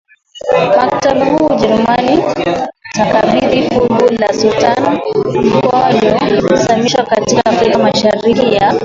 [0.65, 2.23] mkataba huu Ujerumani
[2.91, 4.99] utakabidhi fuvu la Sultani
[5.43, 8.79] Mkwawa iliyohamishwa kutoka Afrika ya Mashariki ya